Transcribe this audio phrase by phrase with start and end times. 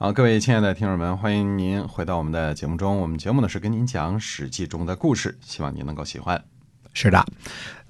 [0.00, 3.00] 好，各位亲爱的听众们，欢迎您回到我们的节目中。
[3.00, 6.40] 我们节目呢是跟您讲《史记》中的故事，希望您能够喜欢。
[6.94, 7.26] 是的，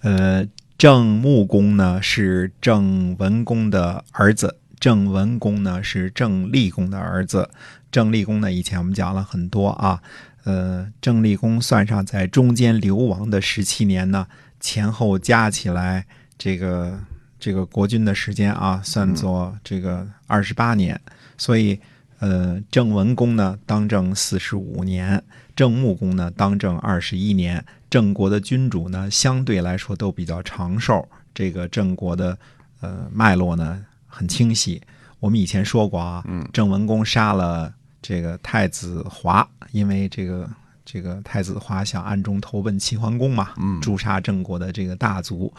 [0.01, 0.49] 呃，
[0.79, 7.51] 郑穆公呢是郑文公的儿子，郑文公呢是郑立公的儿子。
[7.93, 10.01] 郑立公呢，以前我们讲了很多啊，
[10.45, 14.27] 呃，郑立公算上在中间流亡的十七年呢，
[14.59, 16.07] 前后加起来，
[16.39, 16.99] 这个
[17.39, 20.99] 这个国君的时间啊，算作这个二十八年，
[21.37, 21.79] 所以。
[22.19, 25.23] 呃，郑文公呢当政四十五年，
[25.55, 27.65] 郑穆公呢当政二十一年。
[27.89, 32.37] 郑国的君主呢相对来说都比较长寿，这个郑国的
[32.81, 34.83] 呃脉络呢很清晰。
[35.21, 40.51] 我们以前说过啊，郑文公杀了这个太子华，因为这个
[40.85, 43.51] 这个太子华想暗中投奔齐桓公嘛，
[43.81, 45.53] 诛杀郑国的这个大族。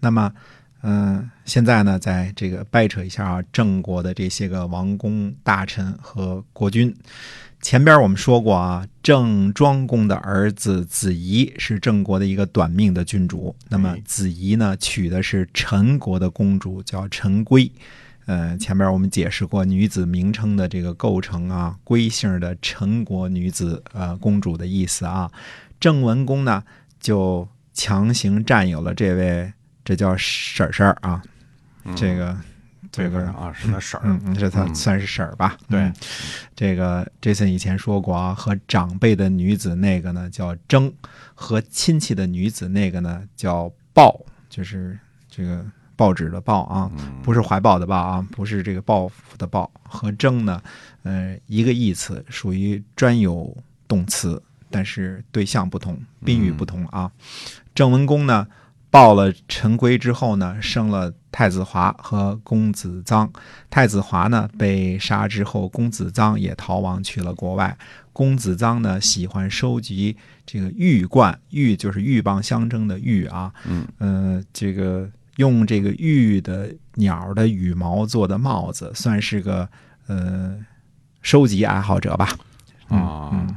[0.00, 0.32] 那么。
[0.82, 6.94] 嗯，现在呢，在这个掰扯一下啊，郑国的这些个王公大臣和国君。
[7.60, 13.54] 前边我们说过啊，郑庄公的儿子子仪是郑国的一个短命的君主。
[13.68, 17.68] 那么子仪呢，娶的是陈国的公主，叫陈归。
[18.26, 25.28] 呃，前边我们解释过女子名称的这个构成啊，归姓的陈国女子呃公主的意思啊。
[25.80, 26.62] 郑文公呢，
[27.00, 29.52] 就强行占有了这位。
[29.88, 31.22] 这叫婶婶儿啊，
[31.96, 32.36] 这个
[32.92, 35.56] 这个啊是他婶儿，嗯，这他算是婶儿吧？
[35.66, 35.90] 对，
[36.54, 40.92] 这个 Jason 以前说过啊，和长辈的女子那个呢叫争，
[41.34, 44.14] 和亲戚的女子那个呢叫抱，
[44.50, 44.98] 就是
[45.30, 45.64] 这个
[45.96, 46.90] 报纸的报啊，
[47.22, 49.70] 不是怀抱的抱啊，不是这个报复的报。
[49.84, 50.62] 和争呢，
[51.02, 53.56] 呃，一个义词，属于专有
[53.88, 57.10] 动词，但是对象不同，宾语不同啊。
[57.74, 58.46] 郑文公呢？
[58.90, 63.28] 报了陈规之后呢，生了太子华和公子臧。
[63.68, 67.76] 太子华呢被杀之后，公子臧也逃亡去了国外。
[68.12, 70.16] 公子臧呢喜欢收集
[70.46, 73.52] 这个玉冠，玉就是鹬蚌相争的玉啊。
[73.66, 79.68] 嗯，呃，这个用这个玉的鸟的羽毛做的帽子，算是个
[80.06, 80.58] 呃
[81.20, 82.26] 收集爱好者吧。
[82.88, 83.54] 啊，嗯，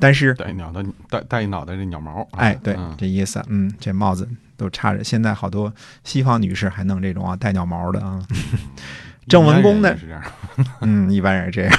[0.00, 4.28] 但是带鸟的带带一脑袋这鸟毛，哎，对，这意思，嗯，这帽子。
[4.62, 5.72] 都差着，现在好多
[6.04, 8.24] 西方女士还弄这种啊带鸟毛的啊。
[9.28, 9.96] 郑文公呢？
[10.82, 11.72] 嗯，一般人这样。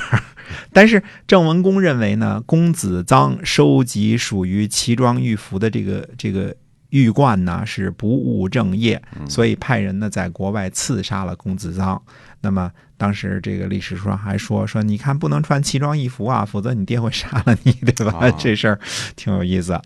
[0.71, 6.55] 但是郑文公认为呢，公子臧收集属于奇装异服的这个这个
[6.93, 11.99] 玉冠呢，是不务正业，所以派人呢在国外刺杀了公子臧。
[12.41, 12.71] 那么。
[12.95, 18.31] 当时这个历史书上还说说，你看不能穿奇装异服啊，否则你爹会杀了你，对吧？
[18.39, 18.79] 这事儿
[19.17, 19.77] 挺有意思。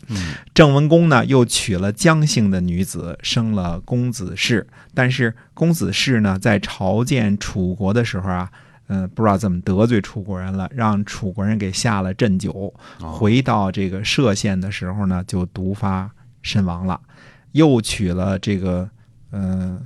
[0.54, 4.68] 郑文公呢，又娶了姜姓的女子，生了公子氏。
[4.94, 8.52] 但是公子氏呢，在朝见楚国的时候啊，
[8.88, 12.72] 嗯，不知道怎么得罪楚国人了，让楚国人给下了鸩酒。
[13.00, 16.08] 回到这个歙县的时候呢，就毒发
[16.48, 17.00] 身亡了。
[17.52, 18.90] 又娶了这个，
[19.32, 19.86] 嗯，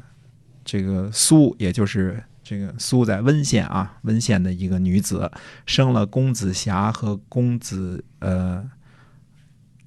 [0.64, 2.24] 这个苏，也就是。
[2.44, 5.32] 这个苏在温县啊，温县的一个女子
[5.66, 8.68] 生了公子瑕和公子呃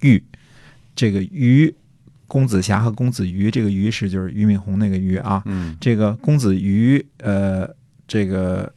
[0.01, 0.25] 玉，
[0.95, 1.75] 这个于
[2.27, 7.69] 公子瑕和公子于，这个于是就是俞敏洪那个于啊，嗯，这个公子于呃
[8.09, 8.73] 这个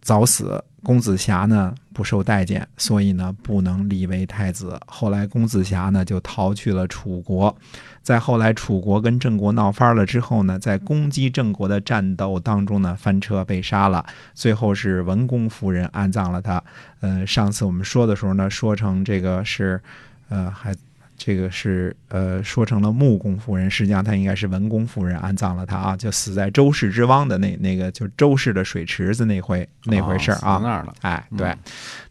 [0.00, 0.60] 早死。
[0.82, 4.78] 公子瑕呢不受待见，所以呢不能立为太子。
[4.86, 7.54] 后来公子瑕呢就逃去了楚国。
[8.02, 14.04] 在后来楚国跟郑国闹翻了之后呢，在攻击郑国的战斗当中呢翻车被杀了。
[14.34, 16.62] 最后是文公夫人安葬了他。
[17.00, 19.80] 呃，上次我们说的时候呢，说成这个是，
[20.28, 20.74] 呃还。
[21.22, 30.58] 这个是呃说成了穆公夫人，实际上她应该是文公夫人安葬了她啊，就死在周氏之汪的那那个就周氏的水池子那回那回事啊。
[30.62, 31.54] 那儿了，哎，对。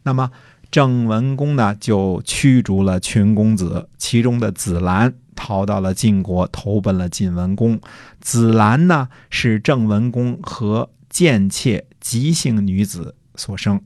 [0.04, 0.30] 那么
[0.70, 7.80] 郑文公呢，就驱逐了群公子，其中的子兰逃到了晋国，投奔了晋文公。
[8.20, 13.82] 子兰呢，是郑文公和贱妾姬姓女子所生。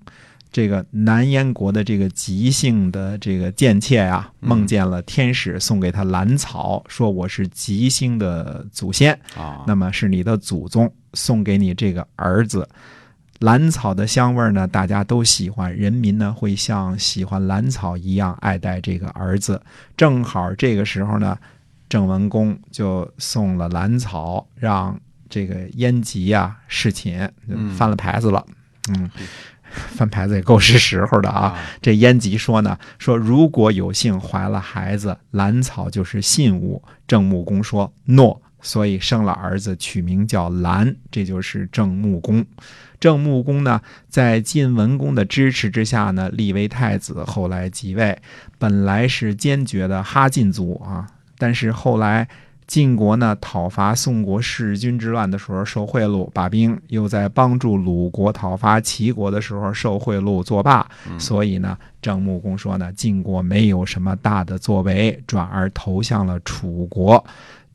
[0.54, 12.68] 这个南燕国的这个吉姓的这个贱妾啊，梦见了天使送给他兰草，说我是吉星的祖先啊，那么是你的祖宗送给你这个儿子。
[13.40, 19.60] 兰草的香味呢，大家都喜欢，人民呢会像喜欢兰草一样爱戴这个儿子。
[19.96, 21.36] 正好这个时候呢，
[21.88, 24.96] 郑文公就送了兰草，让
[25.28, 27.28] 这个燕吉啊侍寝，
[27.76, 28.46] 翻了牌子了，
[28.90, 29.10] 嗯。
[29.94, 31.58] 翻牌子也够是时候的啊！
[31.82, 36.82] 这燕吉说呢，说如果有幸怀了孩子，兰草就是信物。
[37.06, 42.46] 郑穆公说诺，所以生了儿子，取名叫兰，这就是郑穆公。
[42.98, 48.18] 郑穆公呢，在晋文公的支持之下呢，立为太子，后来即位。
[48.58, 51.06] 本来是坚决的哈晋族啊，
[51.36, 52.26] 但是后来
[52.66, 60.86] 晋国呢讨伐宋国弑君之乱的时候受贿赂罢兵，又在帮助鲁国讨伐齐国的时候受贿赂作罢，
[61.18, 67.22] 所以呢，郑穆公说呢，晋国没有什么大的作为，转而投向了楚国，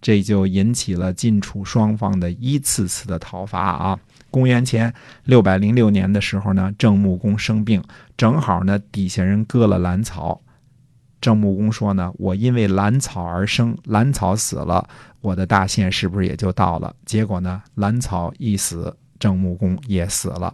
[0.01, 3.99] 这就引起了晋楚双方的一次次的讨伐啊。
[4.31, 4.93] 公元前
[5.23, 7.83] 六百零六年的时候呢，郑穆公生病，
[8.17, 10.41] 正好呢底下人割了兰草。
[11.21, 14.87] 郑穆公说呢：“我因为兰草而生，兰草死了，
[15.21, 20.53] 我的大限是不是也就到了？”结果呢，兰草一死，郑穆公也死了。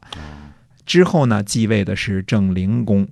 [0.86, 3.08] 之后呢，继位的是郑灵公。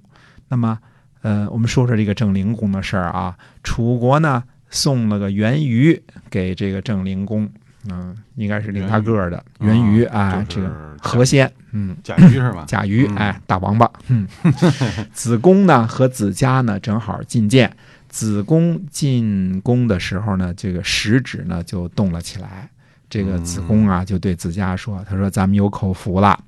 [0.47, 0.79] 那么，
[1.21, 3.38] 呃，我们说说这个郑灵公的事儿啊。
[3.63, 7.49] 楚国呢送了个元鱼给这个郑灵公。
[7.89, 12.63] 嗯，应该是领他个儿的源鱼啊，这个河鲜，嗯，甲鱼是吧？
[12.68, 13.89] 甲鱼，哎，大王八。
[14.07, 14.27] 嗯，
[15.13, 17.75] 子宫呢和子家呢正好觐见，
[18.09, 22.69] 子宫进宫的时候呢，这个食指呢就动了起来。
[23.09, 26.39] 这个子宫啊就对子嘉说：“他说咱们有口福了。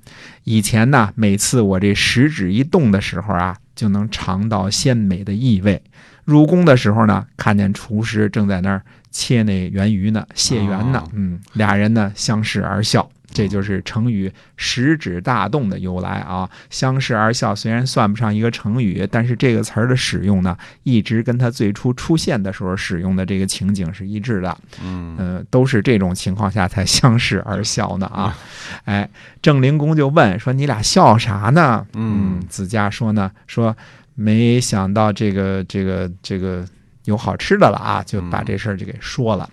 [0.42, 5.80] 以前呢，每次我这食指一动的时候啊，就能尝到鲜美的异味。
[6.24, 8.82] 入宫的时候呢，看见厨师正在那儿。”
[9.12, 10.26] 切那圆鱼呢？
[10.34, 11.02] 蟹圆呢？
[11.14, 16.48] 嗯，俩人呢相视而笑，这就是成语“食指大动”的由来啊。
[16.70, 24.56] 相视而笑虽然算不上一个成语，但是这个词儿的使用呢，一直跟他最初出现的时候使用的这个情景是一致的。
[24.82, 28.36] 嗯，呃，都是这种情况下才相视而笑呢啊。
[28.84, 29.08] 哎，
[29.42, 33.76] 郑灵公就问说：“你俩笑啥呢？”嗯，子家说呢：“说
[34.14, 36.66] 没想到这个这个这个。”
[37.06, 39.48] 有好吃的了啊，就把这事儿就给说了。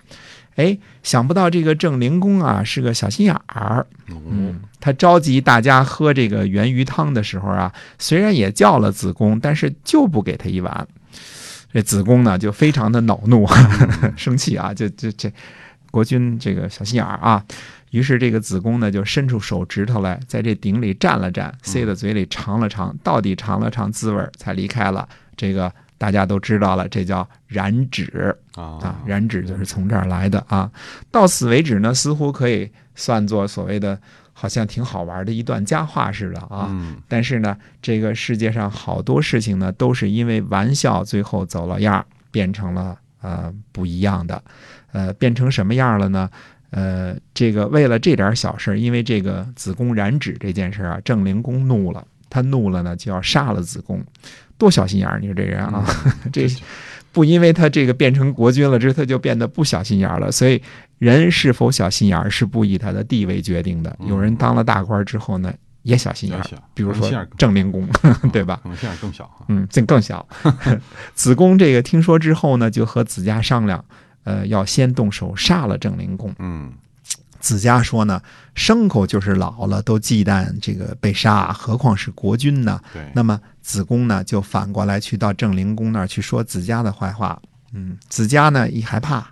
[0.56, 3.84] 哎，想不到这个郑灵公啊是个小心眼儿。
[4.08, 10.86] 嗯，他召集大家喝这个圆鱼汤的时候啊，虽然也叫了子贡，但是就不给他一碗。
[11.72, 13.44] 这子贡呢就非常的恼怒，
[14.16, 15.32] 生气啊，就就这
[15.90, 17.44] 国君这个小心眼儿啊。
[17.90, 25.72] 于是这个子贡呢就伸出手指头来，在这鼎里蘸了蘸，塞到嘴里尝了尝，到底尝了尝滋味才离开了这个。
[26.04, 30.70] 大家都知道了，这叫染指啊，染指就是从这儿来的啊。
[31.10, 33.98] 到此为止呢，似乎可以算作所谓的，
[34.34, 36.70] 好像挺好玩的一段佳话似的啊。
[37.08, 44.42] 但是呢，这个世界上好多事情呢，都是因为玩笑，最后走了样，变成了呃不一样的。
[44.92, 46.28] 呃，变成什么样了呢？
[46.68, 54.04] 呃，这个为了这点小事，因为这个子宫染指这件事啊，郑灵公怒了，他怒了呢，就要杀了子贡。
[54.58, 55.20] 多小心眼儿！
[55.20, 55.84] 你说这人啊，
[56.32, 56.48] 这
[57.12, 60.32] 不因为他这个变成国君了，这他就变得不小心眼儿了。
[60.32, 60.60] 所以
[60.98, 63.96] 人是否小心眼儿是不以他的地位决定的。
[64.08, 66.44] 有人当了大官之后呢，也小心眼儿，
[66.74, 67.08] 比如说
[67.38, 67.86] 郑灵公，
[68.32, 68.58] 对吧？
[68.64, 69.30] 可能心眼更小。
[69.46, 70.26] 嗯，这更小。
[71.14, 73.84] 子贡这个听说之后呢，就和子家商量，
[74.24, 76.34] 呃，要先动手杀了郑灵公。
[76.40, 76.72] 嗯。
[77.44, 78.22] 子家说呢，
[78.54, 82.80] 牲口就是老了都忌惮这个被杀，何况是国君呢？
[82.90, 83.06] 对。
[83.14, 87.38] 那么子贡呢，就反过来去到郑灵公那儿去说子家的坏话。
[87.74, 89.26] 嗯，子家呢一害怕，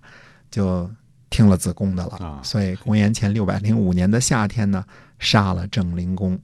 [0.50, 0.91] 就
[1.31, 2.17] 听了子贡的了。
[2.19, 2.41] 啊。
[2.43, 4.85] 所以公元前六百零五年的夏天呢，
[5.19, 6.38] 杀了郑灵公，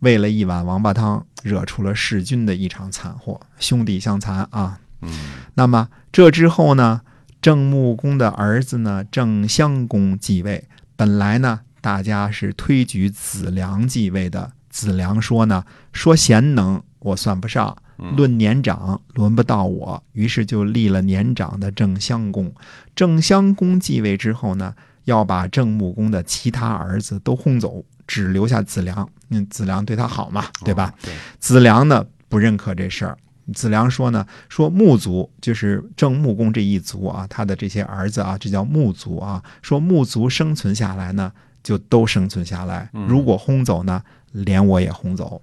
[0.00, 4.78] 为了一碗王八汤，惹出了弑君的一场惨祸，兄弟相残啊。
[5.00, 5.10] 嗯。
[5.54, 7.00] 那么这之后呢，
[7.40, 10.68] 郑穆公的儿子呢，郑襄公继位。
[10.96, 14.52] 本来呢，大家是推举子良继位的。
[14.70, 17.76] 子良说呢，说贤能我算不上，
[18.16, 22.52] 论年长轮不到我，于是就立了年长的郑襄公。
[22.96, 24.74] 郑襄公继位之后呢，
[25.04, 29.08] 要把郑穆公的其他儿子都轰走，只留下子良。
[29.28, 30.92] 嗯，子良对他好嘛，对吧？
[31.38, 33.16] 子良呢不认可这事儿。
[33.52, 39.42] 子良说呢，说穆族就是郑穆公这一族啊，他的这些儿子啊，这叫穆族啊。
[39.60, 41.30] 说穆族生存下来呢，
[41.62, 45.42] 就都生存下来；如果轰走呢，连我也轰走。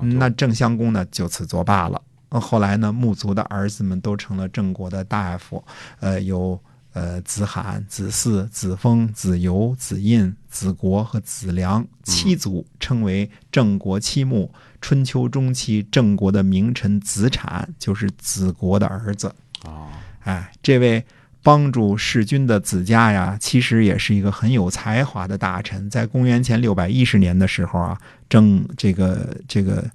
[0.00, 2.00] 那郑襄公呢，就此作罢了。
[2.30, 5.62] 后来呢，穆族的儿子们都成了郑国的大夫，
[6.00, 6.58] 呃，有。
[6.92, 14.52] 呃，子罕、子嗣、子封、子游、子印、子国和子良七族称为郑国七穆。
[14.80, 19.34] 春秋中期，郑国的名臣子产就是子国的儿子。
[19.64, 19.88] 哦，
[20.24, 21.04] 哎，这位
[21.42, 25.88] 帮助弑君的子家呀，其实也是一个很有才华的大臣。
[25.88, 29.90] 在公元前六百一十年的时候啊，郑这个这个。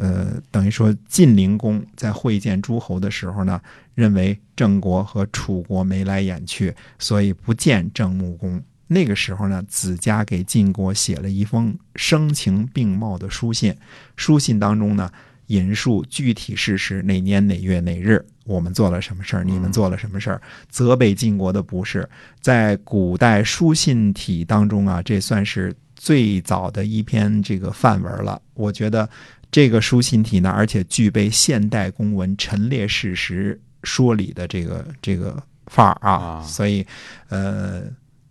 [0.00, 3.60] 呃，等于说晋灵公在会见诸侯的时候呢，
[3.94, 8.62] 认为郑国和楚国眉来眼去，所以不见郑穆公。
[8.86, 13.76] 那个时候呢，子家给晋国写了一封声情并茂的书信，
[14.16, 15.12] 书信当中呢，
[15.48, 20.40] 引述具体事实，哪年哪月哪日，我们做了什么事儿，你们做了什么事儿，
[20.70, 22.08] 责备晋国的不是。
[22.40, 28.40] 在古代书信体当中啊，这算是最早的一篇这个范文了。
[28.54, 29.06] 我觉得。
[29.50, 36.86] 这个书信体呢，而且具备现代公文陈列事实、说理的这个这个范儿啊，所以，
[37.28, 37.84] 呃。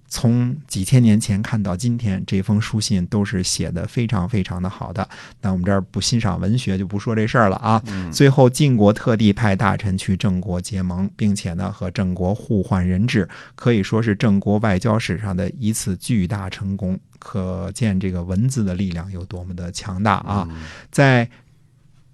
[0.10, 5.08] 从几千年前看到今天，这封书信都是写的非常非常的好的。
[5.40, 7.82] 那我们这儿不欣赏文学，就不说这事儿了啊。
[8.12, 17.00] 最后，晋国特地派大臣去郑国结盟，并且呢和郑国互换人质，可以说是郑国外交史上的一次巨大成功。
[17.20, 20.48] 可见这个文字的力量有多么的强大啊！
[20.90, 21.30] 在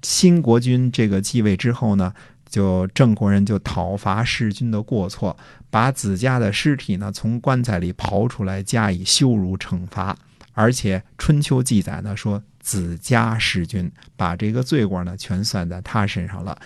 [0.01, 2.13] 新国君这个继位之后呢？
[2.49, 5.35] 就郑国人就讨伐弑君的过错，
[5.69, 10.17] 把子家的尸体呢从棺材里刨出来加以羞辱惩罚，
[10.53, 16.57] 而且春秋记载呢说子家弑君，把这个罪过呢全算在他身上了，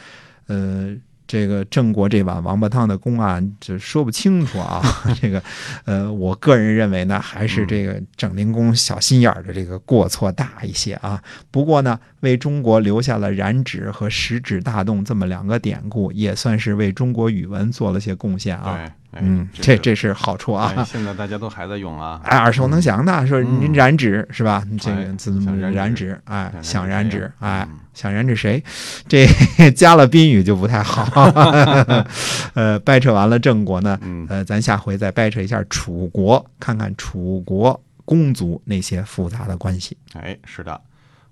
[0.48, 0.96] 呃。
[1.30, 4.82] 这个郑国这碗王八汤的公案，这说不清楚啊。
[5.22, 5.40] 这个，
[5.86, 11.22] 呃，我个人认为呢，还是这个郑灵公小心眼儿的这个过错大一些啊。
[11.52, 18.92] 不过呢，为中国留下了染指和食指大动这么两个典故，也算是为中国语文做了些贡献啊。
[19.14, 20.86] 嗯，这这是好处啊！
[20.86, 24.64] 现在大家都还在用啊， 哎，耳熟能详的，说您染指是吧？
[24.80, 26.20] 这个怎么染指？
[26.26, 28.64] 哎，想染指，哎，想染指谁？
[29.08, 29.26] 这
[29.76, 31.04] 加了宾语就不太好。
[32.54, 34.00] 呃，掰扯完了郑国呢，
[34.30, 39.98] 呃，咱下回再掰扯一下楚国，看看楚国公族那些复杂的关系。
[40.14, 40.80] 哎，是的，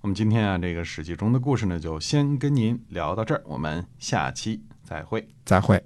[0.01, 5.79] 我们今天啊，这个史记中的故事呢，就先跟您聊到这儿，我们下期再会，再会。